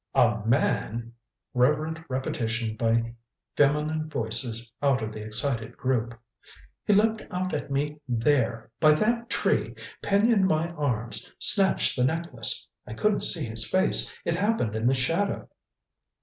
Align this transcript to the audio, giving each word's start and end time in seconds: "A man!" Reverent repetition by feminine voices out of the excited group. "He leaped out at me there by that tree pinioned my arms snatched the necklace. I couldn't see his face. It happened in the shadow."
"A 0.15 0.41
man!" 0.47 1.13
Reverent 1.53 1.99
repetition 2.09 2.75
by 2.75 3.13
feminine 3.55 4.09
voices 4.09 4.71
out 4.81 5.03
of 5.03 5.13
the 5.13 5.19
excited 5.21 5.77
group. 5.77 6.19
"He 6.87 6.93
leaped 6.95 7.21
out 7.29 7.53
at 7.53 7.69
me 7.69 7.99
there 8.07 8.71
by 8.79 8.93
that 8.93 9.29
tree 9.29 9.75
pinioned 10.01 10.47
my 10.47 10.71
arms 10.71 11.31
snatched 11.37 11.95
the 11.95 12.03
necklace. 12.03 12.67
I 12.87 12.95
couldn't 12.95 13.21
see 13.21 13.45
his 13.45 13.69
face. 13.69 14.11
It 14.25 14.33
happened 14.33 14.75
in 14.75 14.87
the 14.87 14.95
shadow." 14.95 15.47